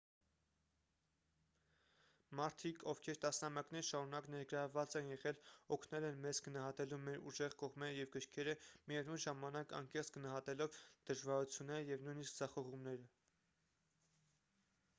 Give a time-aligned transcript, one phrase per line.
[2.37, 5.41] մարդիկ ովքեր տասնամյակներ շարունակ ներգրավված են եղել
[5.75, 8.55] օգնել են մեզ գնահատելու մեր ուժեղ կողմերը և կրքերը
[8.93, 10.79] միևնույն ժամանակ անկեղծ գնահատելով
[11.11, 13.07] դժվարությունները և նույնիսկ ձախողումները